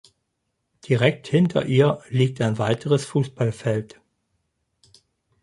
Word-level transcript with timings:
Direkt 0.89 1.27
hinter 1.27 1.67
ihr 1.67 2.01
liegt 2.09 2.41
ein 2.41 2.57
weiteres 2.57 3.05
Fußballfeld. 3.05 4.01